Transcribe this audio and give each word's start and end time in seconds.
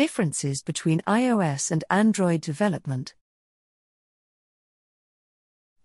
Differences 0.00 0.62
between 0.62 1.02
iOS 1.02 1.70
and 1.70 1.84
Android 1.90 2.40
development. 2.40 3.12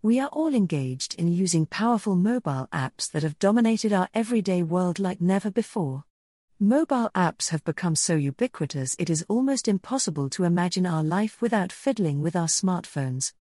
We 0.02 0.22
are 0.22 0.30
all 0.30 0.56
engaged 0.56 1.16
in 1.16 1.28
using 1.34 1.66
powerful 1.66 2.16
mobile 2.16 2.70
apps 2.72 3.12
that 3.12 3.24
have 3.24 3.38
dominated 3.40 3.92
our 3.92 4.08
everyday 4.14 4.64
world 4.64 5.00
like 5.00 5.20
never 5.20 5.52
before. 5.52 6.06
Mobile 6.62 7.10
apps 7.14 7.50
have 7.50 7.66
become 7.66 7.94
so 7.98 8.16
ubiquitous 8.16 8.96
it 8.98 9.10
is 9.10 9.26
almost 9.28 9.68
impossible 9.68 10.30
to 10.30 10.46
imagine 10.46 10.86
our 10.86 11.04
life 11.04 11.42
without 11.42 11.74
fiddling 11.74 12.22
with 12.22 12.38
our 12.38 12.48
smartphones. 12.48 13.34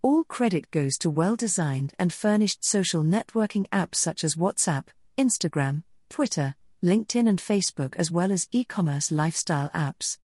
All 0.00 0.22
credit 0.22 0.70
goes 0.70 0.96
to 0.98 1.10
well 1.10 1.34
designed 1.34 1.92
and 1.98 2.12
furnished 2.12 2.64
social 2.64 3.02
networking 3.02 3.68
apps 3.70 3.96
such 3.96 4.22
as 4.22 4.36
WhatsApp, 4.36 4.84
Instagram, 5.18 5.82
Twitter, 6.08 6.54
LinkedIn, 6.82 7.28
and 7.28 7.38
Facebook, 7.38 7.94
as 7.96 8.10
well 8.10 8.32
as 8.32 8.48
e 8.52 8.64
commerce 8.64 9.12
lifestyle 9.12 9.68
apps. 9.70 10.18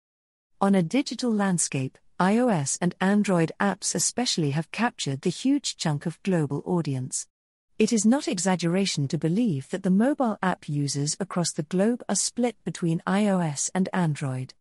On 0.61 0.75
a 0.75 0.82
digital 0.82 1.32
landscape, 1.32 1.96
iOS 2.21 2.79
and 2.81 2.94
Android 3.00 3.53
apps 3.58 3.94
especially 3.94 4.50
have 4.50 4.71
captured 4.71 5.22
the 5.22 5.30
huge 5.30 5.77
chunk 5.77 6.07
of 6.07 6.22
global 6.22 6.63
audience. 6.64 7.27
It 7.79 7.93
is 7.93 8.04
not 8.04 8.29
exaggeration 8.29 9.08
to 9.08 9.18
believe 9.18 9.68
that 9.71 9.82
the 9.82 9.91
mobile 9.91 10.39
app 10.43 10.68
users 10.68 11.17
across 11.18 11.53
the 11.53 11.64
globe 11.64 12.04
are 12.08 12.14
split 12.14 12.57
between 12.64 13.03
iOS 13.07 13.71
and 13.75 13.89
Android. 13.93 14.55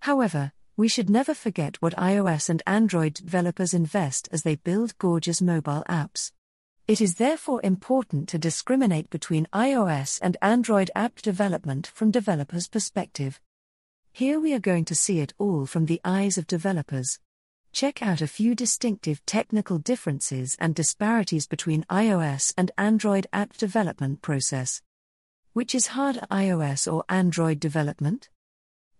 However, 0.00 0.52
we 0.76 0.88
should 0.88 1.08
never 1.08 1.34
forget 1.34 1.80
what 1.80 1.94
iOS 1.96 2.48
and 2.48 2.62
Android 2.66 3.14
developers 3.14 3.74
invest 3.74 4.28
as 4.32 4.42
they 4.42 4.56
build 4.56 4.98
gorgeous 4.98 5.40
mobile 5.40 5.84
apps. 5.88 6.32
It 6.86 7.00
is 7.00 7.14
therefore 7.14 7.62
important 7.64 8.28
to 8.28 8.38
discriminate 8.38 9.08
between 9.08 9.48
iOS 9.54 10.18
and 10.20 10.36
Android 10.42 10.90
app 10.94 11.16
development 11.22 11.86
from 11.86 12.10
developers' 12.10 12.68
perspective. 12.68 13.40
Here 14.12 14.38
we 14.38 14.52
are 14.52 14.60
going 14.60 14.84
to 14.86 14.94
see 14.94 15.20
it 15.20 15.32
all 15.38 15.64
from 15.64 15.86
the 15.86 15.98
eyes 16.04 16.36
of 16.36 16.46
developers. 16.46 17.18
Check 17.72 18.02
out 18.02 18.20
a 18.20 18.26
few 18.26 18.54
distinctive 18.54 19.24
technical 19.24 19.78
differences 19.78 20.58
and 20.60 20.74
disparities 20.74 21.46
between 21.46 21.84
iOS 21.84 22.52
and 22.58 22.70
Android 22.76 23.26
app 23.32 23.56
development 23.56 24.20
process. 24.20 24.82
Which 25.54 25.74
is 25.74 25.86
harder, 25.86 26.26
iOS 26.30 26.92
or 26.92 27.02
Android 27.08 27.60
development? 27.60 28.28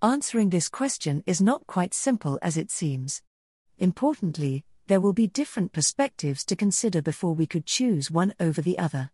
Answering 0.01 0.49
this 0.49 0.71
question 0.71 1.23
is 1.27 1.43
not 1.43 1.67
quite 1.67 1.93
simple 1.93 2.39
as 2.41 2.57
it 2.57 2.71
seems. 2.71 3.21
Importantly, 3.77 4.65
there 4.87 5.01
will 5.01 5.13
be 5.13 5.27
different 5.27 5.73
perspectives 5.73 6.45
to 6.45 6.57
consider 6.57 7.01
before 7.01 7.35
we 7.35 7.47
could 7.47 7.67
choose 7.67 8.11
one 8.11 8.35
over 8.39 8.61
the 8.61 8.79
other. 8.79 9.11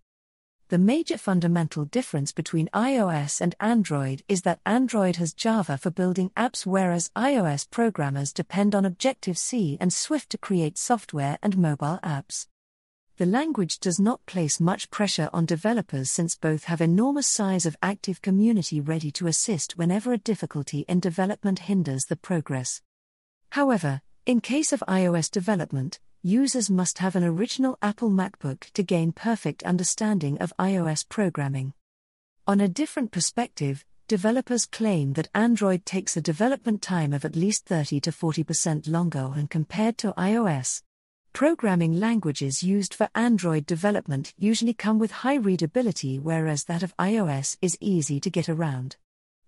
The 0.68 0.78
major 0.78 1.18
fundamental 1.18 1.84
difference 1.84 2.30
between 2.30 2.68
iOS 2.68 3.40
and 3.40 3.56
Android 3.58 4.22
is 4.28 4.42
that 4.42 4.60
Android 4.64 5.16
has 5.16 5.32
Java 5.32 5.76
for 5.76 5.90
building 5.90 6.30
apps, 6.36 6.64
whereas 6.64 7.10
iOS 7.16 7.68
programmers 7.68 8.32
depend 8.32 8.74
on 8.74 8.84
Objective 8.84 9.36
C 9.36 9.76
and 9.80 9.92
Swift 9.92 10.30
to 10.30 10.38
create 10.38 10.78
software 10.78 11.38
and 11.42 11.58
mobile 11.58 11.98
apps. 12.04 12.46
The 13.16 13.26
language 13.26 13.80
does 13.80 13.98
not 13.98 14.24
place 14.26 14.60
much 14.60 14.90
pressure 14.90 15.28
on 15.32 15.44
developers 15.44 16.10
since 16.10 16.36
both 16.36 16.64
have 16.64 16.80
enormous 16.80 17.26
size 17.26 17.66
of 17.66 17.76
active 17.82 18.22
community 18.22 18.80
ready 18.80 19.10
to 19.10 19.26
assist 19.26 19.76
whenever 19.76 20.12
a 20.12 20.18
difficulty 20.18 20.84
in 20.88 21.00
development 21.00 21.58
hinders 21.58 22.04
the 22.04 22.16
progress. 22.16 22.80
However, 23.50 24.02
in 24.30 24.40
case 24.40 24.72
of 24.72 24.84
iOS 24.86 25.28
development, 25.28 25.98
users 26.22 26.70
must 26.70 26.98
have 26.98 27.16
an 27.16 27.24
original 27.24 27.76
Apple 27.82 28.10
MacBook 28.10 28.60
to 28.74 28.84
gain 28.84 29.10
perfect 29.10 29.64
understanding 29.64 30.38
of 30.38 30.52
iOS 30.56 31.04
programming. 31.08 31.72
On 32.46 32.60
a 32.60 32.68
different 32.68 33.10
perspective, 33.10 33.84
developers 34.06 34.66
claim 34.66 35.14
that 35.14 35.28
Android 35.34 35.84
takes 35.84 36.16
a 36.16 36.20
development 36.20 36.80
time 36.80 37.12
of 37.12 37.24
at 37.24 37.34
least 37.34 37.66
30 37.66 37.98
to 38.02 38.12
40% 38.12 38.88
longer 38.88 39.30
when 39.30 39.48
compared 39.48 39.98
to 39.98 40.12
iOS. 40.12 40.84
Programming 41.32 41.98
languages 41.98 42.62
used 42.62 42.94
for 42.94 43.08
Android 43.16 43.66
development 43.66 44.32
usually 44.38 44.74
come 44.74 45.00
with 45.00 45.10
high 45.10 45.38
readability, 45.38 46.20
whereas 46.20 46.62
that 46.66 46.84
of 46.84 46.96
iOS 46.98 47.56
is 47.60 47.76
easy 47.80 48.20
to 48.20 48.30
get 48.30 48.48
around. 48.48 48.94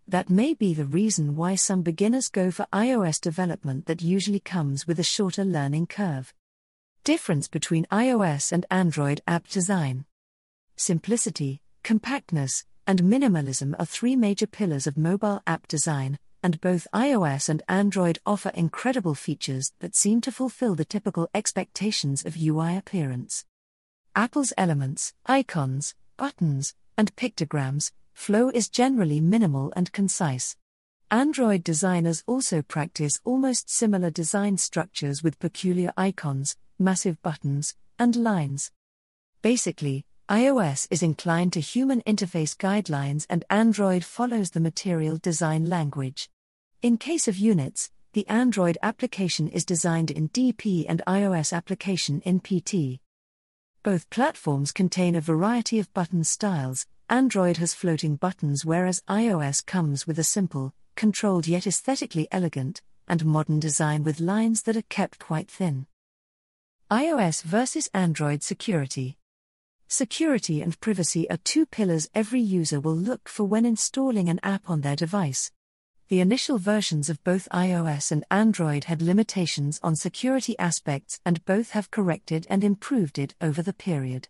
That 0.09 0.29
may 0.29 0.53
be 0.53 0.75
the 0.75 0.85
reason 0.85 1.37
why 1.37 1.55
some 1.55 1.83
beginners 1.83 2.29
go 2.29 2.51
for 2.51 2.67
iOS 2.73 3.21
development 3.21 3.87
that 3.87 4.03
usually 4.03 4.41
comes 4.41 4.87
with 4.87 4.99
a 4.99 5.05
shorter 5.05 5.45
learning 5.45 5.87
curve. 5.87 6.35
Difference 7.05 7.49
between 7.49 7.87
iOS 7.87 8.53
and 8.53 8.67
Android 8.71 9.21
app 9.27 9.49
design. 9.49 10.05
Simplicity, 10.77 11.61
compactness, 11.83 12.65
and 12.87 13.03
minimalism 13.03 13.75
are 13.79 13.87
three 13.87 14.17
major 14.17 14.47
pillars 14.47 14.87
of 14.87 14.97
mobile 14.97 15.41
app 15.47 15.69
design, 15.69 16.19
and 16.43 16.61
both 16.61 16.89
iOS 16.93 17.49
and 17.49 17.63
Android 17.69 18.19
offer 18.27 18.51
incredible 18.51 19.15
features 19.15 19.73
that 19.79 19.95
seem 19.95 20.21
to 20.21 20.33
fulfill 20.33 20.75
the 20.75 20.85
typical 20.85 21.31
expectations 21.35 22.27
of 22.27 22.37
UI 22.37 22.77
appearance. 22.77 23.45
Apple's 24.17 24.53
elements, 24.59 25.15
icons, 25.27 25.95
buttons, 26.17 26.75
and 26.99 27.15
pictograms 27.17 27.93
flow 28.13 28.51
is 28.51 28.69
generally 28.69 29.21
minimal 29.21 29.73
and 29.77 29.93
concise. 29.93 30.57
Android 31.11 31.63
designers 31.63 32.23
also 32.27 32.63
practice 32.63 33.21
almost 33.25 33.69
similar 33.69 34.11
design 34.11 34.57
structures 34.57 35.23
with 35.23 35.39
peculiar 35.39 35.93
icons, 35.97 36.57
massive 36.79 37.21
buttons, 37.23 37.75
and 37.99 38.17
lines. 38.17 38.71
Basically, 39.43 40.07
iOS 40.29 40.89
is 40.91 41.03
inclined 41.03 41.53
to 41.53 41.61
human 41.61 42.01
interface 42.03 42.57
guidelines 42.57 43.27
and 43.29 43.45
Android 43.51 44.05
follows 44.05 44.53
the 44.53 44.61
material 44.61 45.19
design 45.19 45.69
language. 45.69 46.31
In 46.81 46.97
case 46.97 47.29
of 47.29 47.37
units, 47.37 47.91
the 48.15 48.27
Android 48.29 48.79
application 48.83 49.49
is 49.49 49.65
designed 49.65 50.11
in 50.11 50.29
DP 50.31 50.87
and 50.89 51.03
iOS 51.07 51.53
application 51.53 52.21
in 52.23 52.41
PT. 52.41 53.01
Both 53.83 54.11
platforms 54.11 54.71
contain 54.71 55.17
a 55.17 55.21
variety 55.21 55.79
of 55.79 55.93
button 55.93 56.25
styles, 56.25 56.87
Android 57.13 57.59
has 57.59 57.75
floating 57.75 58.17
buttons, 58.17 58.65
whereas 58.65 59.03
iOS 59.07 59.67
comes 59.67 60.07
with 60.07 60.19
a 60.19 60.25
simple, 60.25 60.73
controlled 60.97 61.47
yet 61.47 61.67
aesthetically 61.67 62.27
elegant, 62.33 62.81
and 63.07 63.27
modern 63.27 63.61
design 63.61 64.03
with 64.03 64.19
lines 64.19 64.63
that 64.63 64.79
are 64.79 64.89
kept 64.89 65.19
quite 65.19 65.51
thin. 65.51 65.85
iOS 66.91 67.43
versus 67.43 67.91
Android 67.93 68.43
security. 68.43 69.19
Security 69.89 70.63
and 70.63 70.81
privacy 70.81 71.29
are 71.29 71.37
two 71.37 71.67
pillars 71.67 72.09
every 72.15 72.41
user 72.41 72.81
will 72.81 72.97
look 72.97 73.29
for 73.29 73.45
when 73.45 73.67
installing 73.67 74.31
an 74.31 74.41
app 74.43 74.71
on 74.71 74.81
their 74.81 74.97
device. 74.97 75.53
The 76.09 76.21
initial 76.21 76.57
versions 76.57 77.11
of 77.11 77.23
both 77.25 77.47
iOS 77.53 78.11
and 78.11 78.25
Android 78.31 78.85
had 78.85 79.03
limitations 79.03 79.79
on 79.83 79.97
security 79.97 80.59
aspects, 80.59 81.21
and 81.27 81.45
both 81.45 81.73
have 81.73 81.91
corrected 81.91 82.47
and 82.49 82.65
improved 82.65 83.19
it 83.19 83.35
over 83.39 83.61
the 83.61 83.75
period. 83.75 84.29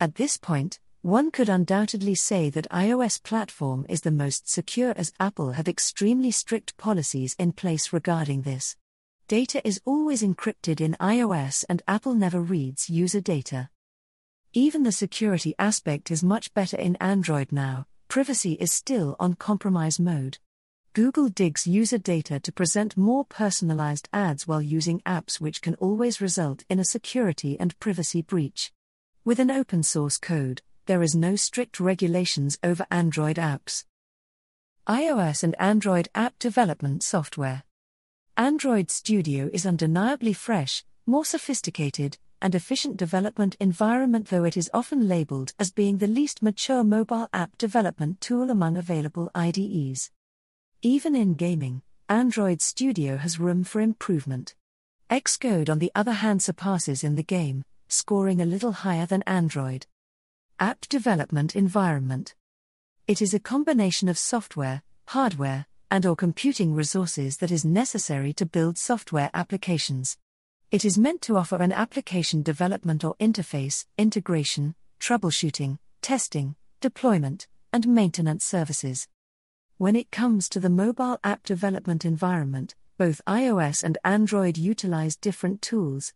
At 0.00 0.16
this 0.16 0.36
point, 0.36 0.80
one 1.02 1.30
could 1.30 1.48
undoubtedly 1.48 2.14
say 2.14 2.50
that 2.50 2.68
iOS 2.70 3.22
platform 3.22 3.86
is 3.88 4.02
the 4.02 4.10
most 4.10 4.50
secure 4.50 4.92
as 4.96 5.14
Apple 5.18 5.52
have 5.52 5.66
extremely 5.66 6.30
strict 6.30 6.76
policies 6.76 7.34
in 7.38 7.52
place 7.52 7.90
regarding 7.90 8.42
this. 8.42 8.76
Data 9.26 9.66
is 9.66 9.80
always 9.86 10.22
encrypted 10.22 10.78
in 10.78 10.96
iOS 11.00 11.64
and 11.70 11.82
Apple 11.88 12.14
never 12.14 12.42
reads 12.42 12.90
user 12.90 13.20
data. 13.20 13.70
Even 14.52 14.82
the 14.82 14.92
security 14.92 15.54
aspect 15.58 16.10
is 16.10 16.22
much 16.22 16.52
better 16.52 16.76
in 16.76 16.96
Android 16.96 17.50
now, 17.50 17.86
privacy 18.08 18.52
is 18.54 18.70
still 18.70 19.16
on 19.18 19.34
compromise 19.34 19.98
mode. 19.98 20.36
Google 20.92 21.28
digs 21.28 21.66
user 21.66 21.98
data 21.98 22.38
to 22.40 22.52
present 22.52 22.98
more 22.98 23.24
personalized 23.24 24.10
ads 24.12 24.46
while 24.46 24.60
using 24.60 25.00
apps 25.06 25.40
which 25.40 25.62
can 25.62 25.76
always 25.76 26.20
result 26.20 26.64
in 26.68 26.78
a 26.78 26.84
security 26.84 27.58
and 27.58 27.78
privacy 27.80 28.20
breach. 28.20 28.70
With 29.24 29.38
an 29.38 29.50
open 29.50 29.82
source 29.82 30.18
code, 30.18 30.62
there 30.90 31.04
is 31.04 31.14
no 31.14 31.36
strict 31.36 31.78
regulations 31.78 32.58
over 32.64 32.84
Android 32.90 33.36
apps. 33.36 33.84
iOS 34.88 35.44
and 35.44 35.54
Android 35.60 36.08
app 36.16 36.36
development 36.40 37.04
software. 37.04 37.62
Android 38.36 38.90
Studio 38.90 39.48
is 39.52 39.64
undeniably 39.64 40.32
fresh, 40.32 40.84
more 41.06 41.24
sophisticated, 41.24 42.18
and 42.42 42.56
efficient 42.56 42.96
development 42.96 43.56
environment 43.60 44.26
though 44.30 44.42
it 44.42 44.56
is 44.56 44.68
often 44.74 45.06
labeled 45.06 45.52
as 45.60 45.70
being 45.70 45.98
the 45.98 46.08
least 46.08 46.42
mature 46.42 46.82
mobile 46.82 47.28
app 47.32 47.56
development 47.56 48.20
tool 48.20 48.50
among 48.50 48.76
available 48.76 49.30
IDEs. 49.32 50.10
Even 50.82 51.14
in 51.14 51.34
gaming, 51.34 51.82
Android 52.08 52.60
Studio 52.60 53.16
has 53.16 53.38
room 53.38 53.62
for 53.62 53.80
improvement. 53.80 54.56
Xcode 55.08 55.70
on 55.70 55.78
the 55.78 55.92
other 55.94 56.14
hand 56.14 56.42
surpasses 56.42 57.04
in 57.04 57.14
the 57.14 57.22
game, 57.22 57.62
scoring 57.86 58.40
a 58.40 58.44
little 58.44 58.72
higher 58.72 59.06
than 59.06 59.22
Android. 59.22 59.86
App 60.62 60.86
Development 60.90 61.56
Environment. 61.56 62.34
It 63.06 63.22
is 63.22 63.32
a 63.32 63.40
combination 63.40 64.10
of 64.10 64.18
software, 64.18 64.82
hardware, 65.06 65.64
and 65.90 66.04
or 66.04 66.14
computing 66.14 66.74
resources 66.74 67.38
that 67.38 67.50
is 67.50 67.64
necessary 67.64 68.34
to 68.34 68.44
build 68.44 68.76
software 68.76 69.30
applications. 69.32 70.18
It 70.70 70.84
is 70.84 70.98
meant 70.98 71.22
to 71.22 71.38
offer 71.38 71.56
an 71.56 71.72
application 71.72 72.42
development 72.42 73.04
or 73.04 73.14
interface, 73.18 73.86
integration, 73.96 74.74
troubleshooting, 75.00 75.78
testing, 76.02 76.56
deployment, 76.82 77.48
and 77.72 77.88
maintenance 77.88 78.44
services. 78.44 79.08
When 79.78 79.96
it 79.96 80.10
comes 80.10 80.46
to 80.50 80.60
the 80.60 80.68
mobile 80.68 81.18
app 81.24 81.42
development 81.42 82.04
environment, 82.04 82.74
both 82.98 83.22
iOS 83.26 83.82
and 83.82 83.96
Android 84.04 84.58
utilize 84.58 85.16
different 85.16 85.62
tools. 85.62 86.12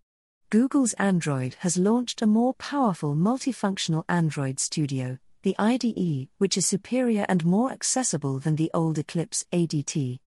Google's 0.51 0.93
Android 0.95 1.55
has 1.61 1.77
launched 1.77 2.23
a 2.23 2.27
more 2.27 2.55
powerful 2.55 3.17
multifunctional 3.17 4.05
Android 4.09 4.61
Studio, 4.61 5.19
the 5.43 5.57
IDE, 5.59 6.29
which 6.39 6.57
is 6.57 6.67
superior 6.67 7.27
and 7.29 7.45
more 7.45 7.73
accessible 7.73 8.39
than 8.39 8.57
the 8.57 8.71
old 8.73 8.99
Eclipse 8.99 9.45
ADT. 9.53 10.21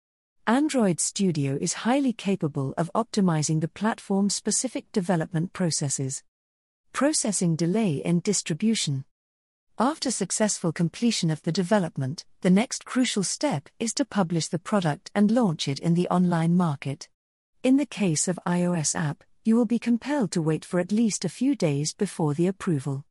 Android 0.48 1.00
Studio 1.00 1.58
is 1.60 1.84
highly 1.84 2.12
capable 2.12 2.74
of 2.76 2.90
optimizing 2.94 3.60
the 3.60 3.68
platform 3.68 4.28
specific 4.28 4.90
development 4.92 5.52
processes. 5.52 6.22
Processing 6.92 7.54
delay 7.54 7.96
in 8.04 8.20
distribution. 8.20 9.04
After 9.78 10.10
successful 10.10 10.72
completion 10.72 11.30
of 11.30 11.42
the 11.42 11.52
development, 11.52 12.24
the 12.40 12.50
next 12.50 12.84
crucial 12.84 13.22
step 13.22 13.68
is 13.78 13.92
to 13.94 14.04
publish 14.04 14.48
the 14.48 14.58
product 14.58 15.10
and 15.14 15.30
launch 15.30 15.68
it 15.68 15.78
in 15.78 15.94
the 15.94 16.08
online 16.08 16.56
market. 16.56 17.08
In 17.62 17.76
the 17.76 17.86
case 17.86 18.26
of 18.26 18.40
iOS 18.46 18.98
app, 18.98 19.22
you 19.46 19.54
will 19.54 19.64
be 19.64 19.78
compelled 19.78 20.32
to 20.32 20.42
wait 20.42 20.64
for 20.64 20.80
at 20.80 20.90
least 20.90 21.24
a 21.24 21.28
few 21.28 21.54
days 21.54 21.94
before 21.94 22.34
the 22.34 22.48
approval. 22.48 23.04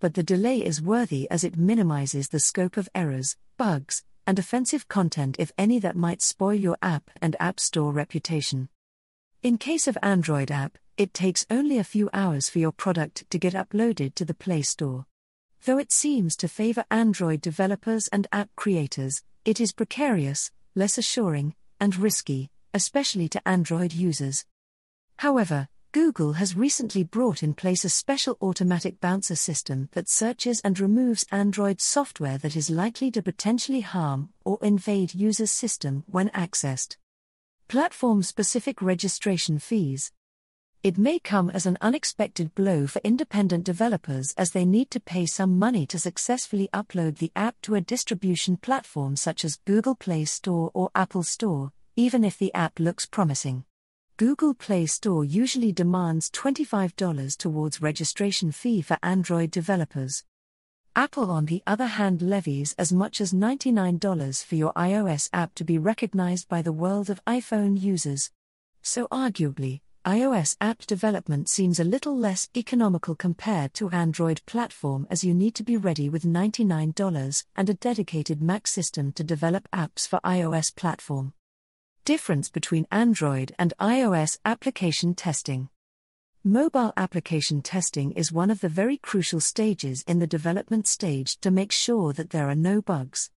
But 0.00 0.14
the 0.14 0.22
delay 0.22 0.58
is 0.58 0.82
worthy 0.82 1.30
as 1.30 1.44
it 1.44 1.56
minimizes 1.56 2.28
the 2.28 2.40
scope 2.40 2.76
of 2.76 2.88
errors, 2.94 3.36
bugs, 3.56 4.02
and 4.26 4.38
offensive 4.38 4.88
content, 4.88 5.36
if 5.38 5.52
any, 5.56 5.78
that 5.78 5.96
might 5.96 6.22
spoil 6.22 6.54
your 6.54 6.76
app 6.82 7.10
and 7.22 7.36
App 7.38 7.60
Store 7.60 7.92
reputation. 7.92 8.68
In 9.42 9.58
case 9.58 9.86
of 9.86 9.96
Android 10.02 10.50
app, 10.50 10.76
it 10.96 11.14
takes 11.14 11.46
only 11.50 11.78
a 11.78 11.84
few 11.84 12.10
hours 12.12 12.48
for 12.48 12.58
your 12.58 12.72
product 12.72 13.30
to 13.30 13.38
get 13.38 13.54
uploaded 13.54 14.14
to 14.16 14.24
the 14.24 14.34
Play 14.34 14.62
Store. 14.62 15.06
Though 15.64 15.78
it 15.78 15.92
seems 15.92 16.36
to 16.38 16.48
favor 16.48 16.84
Android 16.90 17.40
developers 17.40 18.08
and 18.08 18.26
app 18.32 18.50
creators, 18.56 19.22
it 19.44 19.60
is 19.60 19.72
precarious, 19.72 20.50
less 20.74 20.98
assuring, 20.98 21.54
and 21.78 21.96
risky, 21.96 22.50
especially 22.74 23.28
to 23.28 23.48
Android 23.48 23.92
users. 23.92 24.44
However, 25.20 25.68
Google 25.92 26.32
has 26.32 26.56
recently 26.56 27.04
brought 27.04 27.42
in 27.42 27.52
place 27.52 27.84
a 27.84 27.90
special 27.90 28.38
automatic 28.40 29.02
bouncer 29.02 29.36
system 29.36 29.90
that 29.92 30.08
searches 30.08 30.62
and 30.64 30.80
removes 30.80 31.26
Android 31.30 31.78
software 31.82 32.38
that 32.38 32.56
is 32.56 32.70
likely 32.70 33.10
to 33.10 33.20
potentially 33.20 33.82
harm 33.82 34.30
or 34.46 34.58
invade 34.62 35.14
users' 35.14 35.50
system 35.50 36.04
when 36.06 36.30
accessed. 36.30 36.96
Platform 37.68 38.22
specific 38.22 38.80
registration 38.80 39.58
fees. 39.58 40.10
It 40.82 40.96
may 40.96 41.18
come 41.18 41.50
as 41.50 41.66
an 41.66 41.76
unexpected 41.82 42.54
blow 42.54 42.86
for 42.86 43.02
independent 43.04 43.64
developers 43.64 44.32
as 44.38 44.52
they 44.52 44.64
need 44.64 44.90
to 44.92 45.00
pay 45.00 45.26
some 45.26 45.58
money 45.58 45.84
to 45.88 45.98
successfully 45.98 46.70
upload 46.72 47.18
the 47.18 47.30
app 47.36 47.56
to 47.64 47.74
a 47.74 47.82
distribution 47.82 48.56
platform 48.56 49.16
such 49.16 49.44
as 49.44 49.60
Google 49.66 49.96
Play 49.96 50.24
Store 50.24 50.70
or 50.72 50.90
Apple 50.94 51.24
Store, 51.24 51.72
even 51.94 52.24
if 52.24 52.38
the 52.38 52.54
app 52.54 52.80
looks 52.80 53.04
promising. 53.04 53.64
Google 54.20 54.52
Play 54.52 54.84
Store 54.84 55.24
usually 55.24 55.72
demands 55.72 56.28
$25 56.32 57.38
towards 57.38 57.80
registration 57.80 58.52
fee 58.52 58.82
for 58.82 58.98
Android 59.02 59.50
developers. 59.50 60.24
Apple, 60.94 61.30
on 61.30 61.46
the 61.46 61.62
other 61.66 61.86
hand, 61.86 62.20
levies 62.20 62.74
as 62.76 62.92
much 62.92 63.22
as 63.22 63.32
$99 63.32 64.44
for 64.44 64.56
your 64.56 64.74
iOS 64.74 65.30
app 65.32 65.54
to 65.54 65.64
be 65.64 65.78
recognized 65.78 66.50
by 66.50 66.60
the 66.60 66.70
world 66.70 67.08
of 67.08 67.24
iPhone 67.24 67.80
users. 67.80 68.30
So, 68.82 69.08
arguably, 69.08 69.80
iOS 70.04 70.54
app 70.60 70.80
development 70.80 71.48
seems 71.48 71.80
a 71.80 71.84
little 71.84 72.14
less 72.14 72.50
economical 72.54 73.14
compared 73.14 73.72
to 73.72 73.88
Android 73.88 74.42
platform 74.44 75.06
as 75.08 75.24
you 75.24 75.32
need 75.32 75.54
to 75.54 75.62
be 75.62 75.78
ready 75.78 76.10
with 76.10 76.24
$99 76.24 77.44
and 77.56 77.70
a 77.70 77.72
dedicated 77.72 78.42
Mac 78.42 78.66
system 78.66 79.12
to 79.12 79.24
develop 79.24 79.66
apps 79.72 80.06
for 80.06 80.20
iOS 80.22 80.76
platform. 80.76 81.32
Difference 82.10 82.48
between 82.48 82.88
Android 82.90 83.54
and 83.56 83.72
iOS 83.78 84.36
application 84.44 85.14
testing. 85.14 85.68
Mobile 86.42 86.92
application 86.96 87.62
testing 87.62 88.10
is 88.14 88.32
one 88.32 88.50
of 88.50 88.60
the 88.60 88.68
very 88.68 88.96
crucial 88.96 89.38
stages 89.38 90.02
in 90.08 90.18
the 90.18 90.26
development 90.26 90.88
stage 90.88 91.38
to 91.38 91.52
make 91.52 91.70
sure 91.70 92.12
that 92.14 92.30
there 92.30 92.48
are 92.48 92.56
no 92.56 92.82
bugs. 92.82 93.30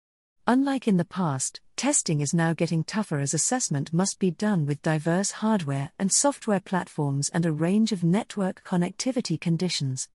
Unlike 0.48 0.88
in 0.88 0.98
the 0.98 1.06
past, 1.06 1.62
testing 1.76 2.20
is 2.20 2.34
now 2.34 2.54
getting 2.54 2.84
tougher 2.84 3.20
as 3.20 3.36
assessment 3.36 3.94
must 3.94 4.18
be 4.18 4.32
done 4.32 4.66
with 4.66 4.82
diverse 4.82 5.30
hardware 5.30 5.92
and 6.00 6.12
software 6.12 6.60
platforms 6.60 7.30
and 7.30 7.46
a 7.46 7.52
range 7.52 7.92
of 7.92 8.04
network 8.04 8.64
connectivity 8.64 9.40
conditions. 9.40 10.10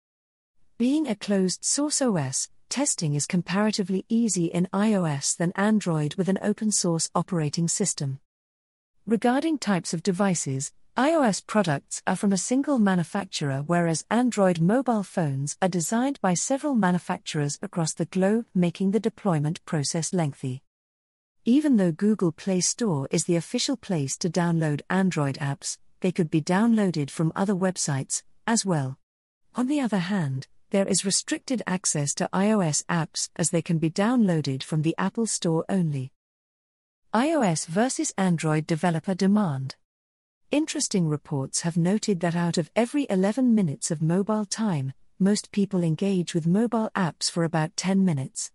Being 0.78 1.06
a 1.06 1.14
closed 1.14 1.64
source 1.64 2.02
OS, 2.02 2.48
testing 2.68 3.14
is 3.14 3.24
comparatively 3.24 4.04
easy 4.08 4.46
in 4.46 4.66
iOS 4.72 5.36
than 5.36 5.52
Android 5.54 6.16
with 6.16 6.28
an 6.28 6.40
open 6.42 6.72
source 6.72 7.08
operating 7.14 7.68
system. 7.68 8.18
Regarding 9.08 9.56
types 9.56 9.94
of 9.94 10.02
devices, 10.02 10.70
iOS 10.94 11.40
products 11.46 12.02
are 12.06 12.14
from 12.14 12.30
a 12.30 12.36
single 12.36 12.78
manufacturer, 12.78 13.62
whereas 13.66 14.04
Android 14.10 14.60
mobile 14.60 15.02
phones 15.02 15.56
are 15.62 15.68
designed 15.68 16.20
by 16.20 16.34
several 16.34 16.74
manufacturers 16.74 17.58
across 17.62 17.94
the 17.94 18.04
globe, 18.04 18.44
making 18.54 18.90
the 18.90 19.00
deployment 19.00 19.64
process 19.64 20.12
lengthy. 20.12 20.62
Even 21.46 21.78
though 21.78 21.90
Google 21.90 22.32
Play 22.32 22.60
Store 22.60 23.08
is 23.10 23.24
the 23.24 23.36
official 23.36 23.78
place 23.78 24.14
to 24.18 24.28
download 24.28 24.82
Android 24.90 25.36
apps, 25.36 25.78
they 26.00 26.12
could 26.12 26.30
be 26.30 26.42
downloaded 26.42 27.08
from 27.08 27.32
other 27.34 27.54
websites, 27.54 28.22
as 28.46 28.66
well. 28.66 28.98
On 29.54 29.68
the 29.68 29.80
other 29.80 30.00
hand, 30.00 30.48
there 30.68 30.86
is 30.86 31.06
restricted 31.06 31.62
access 31.66 32.12
to 32.12 32.28
iOS 32.34 32.84
apps 32.90 33.30
as 33.36 33.48
they 33.48 33.62
can 33.62 33.78
be 33.78 33.88
downloaded 33.88 34.62
from 34.62 34.82
the 34.82 34.94
Apple 34.98 35.26
Store 35.26 35.64
only 35.70 36.12
iOS 37.14 37.66
versus 37.66 38.12
Android 38.18 38.66
developer 38.66 39.14
demand. 39.14 39.76
Interesting 40.50 41.08
reports 41.08 41.62
have 41.62 41.78
noted 41.78 42.20
that 42.20 42.36
out 42.36 42.58
of 42.58 42.70
every 42.76 43.06
11 43.08 43.54
minutes 43.54 43.90
of 43.90 44.02
mobile 44.02 44.44
time, 44.44 44.92
most 45.18 45.50
people 45.50 45.82
engage 45.82 46.34
with 46.34 46.46
mobile 46.46 46.90
apps 46.94 47.30
for 47.30 47.44
about 47.44 47.74
10 47.78 48.04
minutes. 48.04 48.50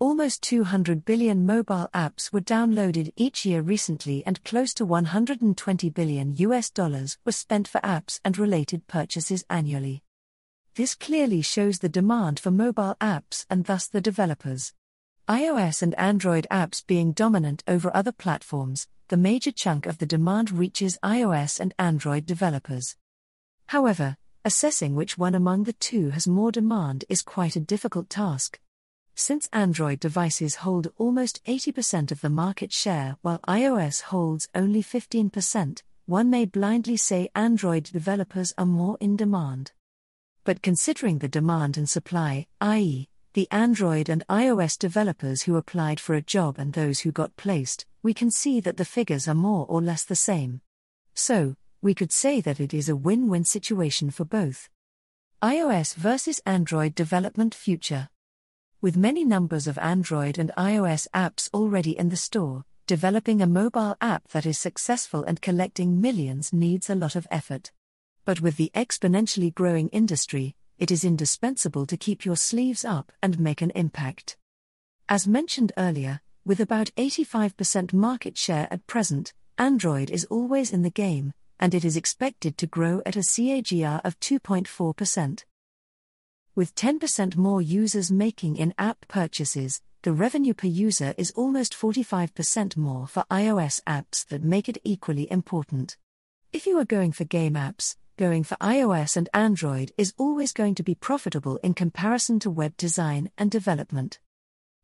Almost 0.00 0.42
200 0.42 1.04
billion 1.04 1.46
mobile 1.46 1.88
apps 1.94 2.32
were 2.32 2.40
downloaded 2.40 3.12
each 3.14 3.46
year 3.46 3.62
recently 3.62 4.26
and 4.26 4.42
close 4.42 4.74
to 4.74 4.84
120 4.84 5.88
billion 5.90 6.34
US 6.38 6.70
dollars 6.70 7.18
were 7.24 7.30
spent 7.30 7.68
for 7.68 7.80
apps 7.82 8.18
and 8.24 8.36
related 8.36 8.88
purchases 8.88 9.44
annually. 9.48 10.02
This 10.74 10.96
clearly 10.96 11.40
shows 11.40 11.78
the 11.78 11.88
demand 11.88 12.40
for 12.40 12.50
mobile 12.50 12.96
apps 13.00 13.46
and 13.48 13.66
thus 13.66 13.86
the 13.86 14.00
developers 14.00 14.72
iOS 15.32 15.80
and 15.80 15.94
Android 15.94 16.46
apps 16.50 16.86
being 16.86 17.12
dominant 17.12 17.64
over 17.66 17.90
other 17.96 18.12
platforms, 18.12 18.86
the 19.08 19.16
major 19.16 19.50
chunk 19.50 19.86
of 19.86 19.96
the 19.96 20.04
demand 20.04 20.50
reaches 20.50 20.98
iOS 21.02 21.58
and 21.58 21.72
Android 21.78 22.26
developers. 22.26 22.96
However, 23.68 24.18
assessing 24.44 24.94
which 24.94 25.16
one 25.16 25.34
among 25.34 25.64
the 25.64 25.72
two 25.72 26.10
has 26.10 26.28
more 26.28 26.52
demand 26.52 27.06
is 27.08 27.22
quite 27.22 27.56
a 27.56 27.60
difficult 27.60 28.10
task. 28.10 28.60
Since 29.14 29.48
Android 29.54 30.00
devices 30.00 30.56
hold 30.56 30.92
almost 30.98 31.42
80% 31.46 32.12
of 32.12 32.20
the 32.20 32.28
market 32.28 32.70
share 32.70 33.16
while 33.22 33.40
iOS 33.48 34.02
holds 34.02 34.50
only 34.54 34.82
15%, 34.82 35.82
one 36.04 36.28
may 36.28 36.44
blindly 36.44 36.98
say 36.98 37.30
Android 37.34 37.84
developers 37.84 38.52
are 38.58 38.66
more 38.66 38.98
in 39.00 39.16
demand. 39.16 39.72
But 40.44 40.60
considering 40.60 41.20
the 41.20 41.28
demand 41.28 41.78
and 41.78 41.88
supply, 41.88 42.48
i.e., 42.60 43.08
the 43.34 43.48
Android 43.50 44.10
and 44.10 44.26
iOS 44.28 44.78
developers 44.78 45.42
who 45.42 45.56
applied 45.56 45.98
for 45.98 46.14
a 46.14 46.20
job 46.20 46.58
and 46.58 46.72
those 46.72 47.00
who 47.00 47.10
got 47.10 47.34
placed, 47.36 47.86
we 48.02 48.12
can 48.12 48.30
see 48.30 48.60
that 48.60 48.76
the 48.76 48.84
figures 48.84 49.26
are 49.26 49.34
more 49.34 49.64
or 49.70 49.80
less 49.80 50.04
the 50.04 50.14
same. 50.14 50.60
So, 51.14 51.56
we 51.80 51.94
could 51.94 52.12
say 52.12 52.42
that 52.42 52.60
it 52.60 52.74
is 52.74 52.90
a 52.90 52.96
win 52.96 53.28
win 53.28 53.44
situation 53.44 54.10
for 54.10 54.26
both. 54.26 54.68
iOS 55.42 55.94
versus 55.94 56.40
Android 56.44 56.94
development 56.94 57.54
future. 57.54 58.10
With 58.82 58.98
many 58.98 59.24
numbers 59.24 59.66
of 59.66 59.78
Android 59.78 60.36
and 60.38 60.52
iOS 60.58 61.08
apps 61.14 61.48
already 61.54 61.98
in 61.98 62.10
the 62.10 62.16
store, 62.16 62.66
developing 62.86 63.40
a 63.40 63.46
mobile 63.46 63.96
app 64.00 64.28
that 64.28 64.44
is 64.44 64.58
successful 64.58 65.24
and 65.24 65.40
collecting 65.40 66.00
millions 66.00 66.52
needs 66.52 66.90
a 66.90 66.94
lot 66.94 67.16
of 67.16 67.26
effort. 67.30 67.72
But 68.26 68.42
with 68.42 68.58
the 68.58 68.70
exponentially 68.74 69.54
growing 69.54 69.88
industry, 69.88 70.54
it 70.82 70.90
is 70.90 71.04
indispensable 71.04 71.86
to 71.86 71.96
keep 71.96 72.24
your 72.24 72.34
sleeves 72.34 72.84
up 72.84 73.12
and 73.22 73.38
make 73.38 73.62
an 73.62 73.70
impact. 73.76 74.36
As 75.08 75.28
mentioned 75.28 75.70
earlier, 75.78 76.20
with 76.44 76.58
about 76.58 76.90
85% 76.96 77.92
market 77.92 78.36
share 78.36 78.66
at 78.68 78.88
present, 78.88 79.32
Android 79.56 80.10
is 80.10 80.24
always 80.24 80.72
in 80.72 80.82
the 80.82 80.90
game, 80.90 81.34
and 81.60 81.72
it 81.72 81.84
is 81.84 81.96
expected 81.96 82.58
to 82.58 82.66
grow 82.66 83.00
at 83.06 83.14
a 83.14 83.20
CAGR 83.20 84.00
of 84.02 84.18
2.4%. 84.18 85.44
With 86.56 86.74
10% 86.74 87.36
more 87.36 87.62
users 87.62 88.10
making 88.10 88.56
in 88.56 88.74
app 88.76 89.06
purchases, 89.06 89.80
the 90.02 90.12
revenue 90.12 90.52
per 90.52 90.66
user 90.66 91.14
is 91.16 91.30
almost 91.36 91.74
45% 91.74 92.76
more 92.76 93.06
for 93.06 93.24
iOS 93.30 93.80
apps 93.84 94.26
that 94.26 94.42
make 94.42 94.68
it 94.68 94.78
equally 94.82 95.30
important. 95.30 95.96
If 96.52 96.66
you 96.66 96.76
are 96.80 96.84
going 96.84 97.12
for 97.12 97.22
game 97.22 97.54
apps, 97.54 97.94
going 98.16 98.44
for 98.44 98.56
iOS 98.56 99.16
and 99.16 99.28
Android 99.32 99.92
is 99.96 100.14
always 100.18 100.52
going 100.52 100.74
to 100.74 100.82
be 100.82 100.94
profitable 100.94 101.58
in 101.62 101.74
comparison 101.74 102.38
to 102.40 102.50
web 102.50 102.76
design 102.76 103.30
and 103.38 103.50
development. 103.50 104.18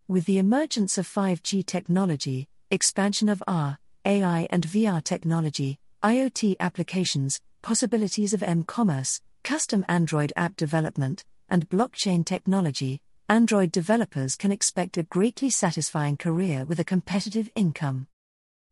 With 0.06 0.24
the 0.24 0.38
emergence 0.38 0.98
of 0.98 1.06
5G 1.06 1.66
technology, 1.66 2.48
expansion 2.70 3.28
of 3.28 3.42
AR, 3.46 3.78
AI, 4.04 4.48
and 4.50 4.66
VR 4.66 5.02
technology, 5.02 5.78
IoT 6.02 6.56
applications, 6.60 7.40
possibilities 7.62 8.32
of 8.32 8.42
m 8.42 8.64
commerce, 8.64 9.20
custom 9.44 9.84
Android 9.88 10.32
app 10.36 10.56
development, 10.56 11.24
and 11.48 11.68
blockchain 11.68 12.24
technology, 12.24 13.00
Android 13.28 13.70
developers 13.70 14.36
can 14.36 14.52
expect 14.52 14.96
a 14.96 15.02
greatly 15.02 15.50
satisfying 15.50 16.16
career 16.16 16.64
with 16.64 16.80
a 16.80 16.84
competitive 16.84 17.50
income. 17.54 18.06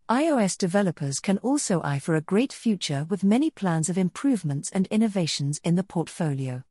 iOS 0.09 0.57
developers 0.57 1.19
can 1.19 1.39
also 1.39 1.83
eye 1.83 1.99
for 1.99 2.15
a 2.15 2.21
great 2.21 2.53
future 2.53 3.05
with 3.11 3.25
many 3.25 3.51
plans 3.51 3.89
of 3.89 3.99
improvements 3.99 4.71
and 4.71 4.87
innovations 4.87 5.61
in 5.65 5.75
the 5.75 5.83
portfolio. 5.83 6.63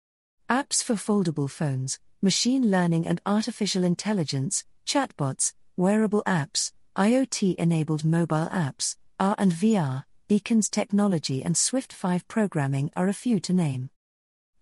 Apps 0.50 0.82
for 0.82 0.94
foldable 0.94 1.50
phones, 1.50 2.00
machine 2.22 2.72
learning 2.72 3.06
and 3.06 3.20
artificial 3.26 3.84
intelligence, 3.84 4.64
chatbots, 4.88 5.52
wearable 5.76 6.24
apps, 6.26 6.72
IoT 6.96 7.56
enabled 7.56 8.06
mobile 8.06 8.48
apps, 8.54 8.96
AR 9.20 9.36
and 9.38 9.52
VR, 9.52 10.06
beacons 10.30 10.70
technology, 10.70 11.44
and 11.44 11.58
Swift 11.58 11.92
5 11.92 12.30
programming 12.30 12.90
are 12.96 13.10
a 13.10 13.14
few 13.14 13.42
to 13.42 13.52
name. 13.52 13.90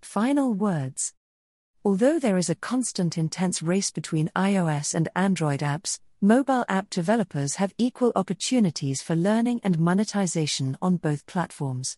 Final 0.02 0.52
words 0.52 1.14
Although 1.86 2.18
there 2.18 2.38
is 2.38 2.50
a 2.50 2.56
constant 2.56 3.20
intense 3.20 3.62
race 3.62 3.92
between 3.92 4.32
iOS 4.36 4.96
and 4.96 5.10
Android 5.16 5.60
apps, 5.60 6.00
mobile 6.24 6.64
app 6.70 6.90
developers 6.90 7.56
have 7.56 7.74
equal 7.78 8.14
opportunities 8.16 9.02
for 9.02 9.14
learning 9.14 9.60
and 9.62 9.78
monetization 9.78 10.78
on 10.82 10.96
both 10.96 11.26
platforms. 11.26 11.98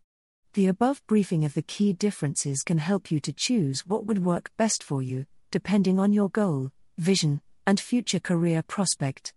The 0.55 0.65
above 0.65 1.05
briefing 1.05 1.45
of 1.45 1.53
the 1.53 1.61
key 1.61 1.93
differences 1.93 2.63
can 2.63 2.79
help 2.79 3.11
you 3.11 3.19
to 3.19 3.31
choose 3.31 3.85
what 3.85 4.07
would 4.07 4.25
work 4.25 4.49
best 4.57 4.81
for 4.81 5.03
you, 5.03 5.27
depending 5.51 5.99
on 5.99 6.11
your 6.11 6.29
goal, 6.29 6.71
vision, 6.97 7.39
and 7.67 7.79
future 7.79 8.19
career 8.19 8.63
prospect. 8.63 9.31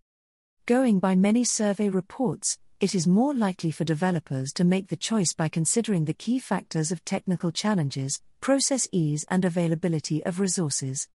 Going 0.64 1.00
by 1.00 1.14
many 1.14 1.44
survey 1.44 1.90
reports, 1.90 2.56
it 2.80 2.94
is 2.94 3.06
more 3.06 3.34
likely 3.34 3.70
for 3.70 3.84
developers 3.84 4.54
to 4.54 4.64
make 4.64 4.88
the 4.88 4.96
choice 4.96 5.34
by 5.34 5.50
considering 5.50 6.06
the 6.06 6.14
key 6.14 6.38
factors 6.38 6.90
of 6.90 7.04
technical 7.04 7.52
challenges, 7.52 8.22
process 8.40 8.88
ease, 8.90 9.26
and 9.28 9.44
availability 9.44 10.24
of 10.24 10.40
resources. 10.40 11.08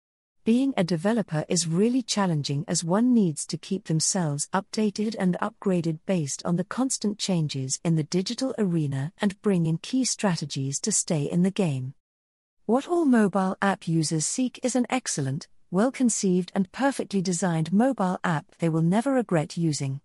Being 0.44 0.74
a 0.76 0.82
developer 0.82 1.44
is 1.48 1.68
really 1.68 2.02
challenging 2.02 2.64
as 2.66 2.82
one 2.82 3.14
needs 3.14 3.46
to 3.46 3.56
keep 3.56 3.84
themselves 3.84 4.48
updated 4.52 5.14
and 5.16 5.36
upgraded 5.40 6.00
based 6.04 6.44
on 6.44 6.56
the 6.56 6.64
constant 6.64 7.16
changes 7.16 7.78
in 7.84 7.94
the 7.94 8.02
digital 8.02 8.52
arena 8.58 9.12
and 9.20 9.40
bring 9.40 9.66
in 9.66 9.78
key 9.78 10.04
strategies 10.04 10.80
to 10.80 10.90
stay 10.90 11.30
in 11.30 11.44
the 11.44 11.52
game. 11.52 11.94
What 12.66 12.88
all 12.88 13.04
mobile 13.04 13.56
app 13.62 13.86
users 13.86 14.26
seek 14.26 14.58
is 14.64 14.74
an 14.74 14.84
excellent, 14.90 15.46
well 15.70 15.92
conceived, 15.92 16.50
and 16.56 16.72
perfectly 16.72 17.22
designed 17.22 17.72
mobile 17.72 18.18
app 18.24 18.46
they 18.58 18.68
will 18.68 18.82
never 18.82 19.12
regret 19.12 19.56
using. 19.56 20.00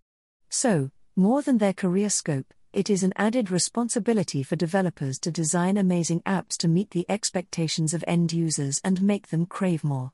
So, 0.49 0.91
more 1.15 1.41
than 1.41 1.57
their 1.57 1.73
career 1.73 2.11
scope, 2.11 2.53
it 2.71 2.91
is 2.91 3.01
an 3.01 3.13
added 3.15 3.49
responsibility 3.49 4.43
for 4.43 4.55
developers 4.55 5.17
to 5.21 5.31
design 5.31 5.77
amazing 5.77 6.21
apps 6.27 6.55
to 6.57 6.67
meet 6.67 6.91
the 6.91 7.07
expectations 7.09 7.95
of 7.95 8.03
end 8.07 8.31
users 8.31 8.79
and 8.83 9.01
make 9.01 9.29
them 9.29 9.47
crave 9.47 9.83
more. 9.83 10.11